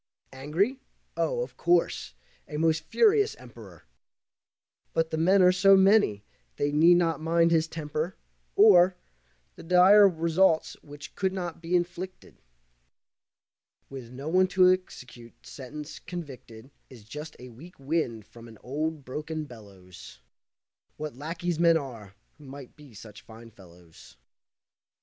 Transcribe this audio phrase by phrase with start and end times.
[0.33, 0.79] Angry?
[1.15, 2.15] Oh, of course,
[2.47, 3.83] a most furious Emperor!
[4.93, 8.15] But the men are so many they need not mind his temper,
[8.55, 8.95] or
[9.57, 12.41] The dire results which could not be inflicted.
[13.91, 19.05] With no one to execute sentence, convicted Is just the weak wind from an old,
[19.05, 20.19] broken bellows.
[20.97, 24.17] What lackeys men are, who might be such fine fellows!